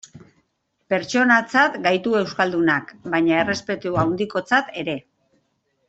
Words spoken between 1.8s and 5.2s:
gaitu euskaldunak, baita errespetu handikotzat ere.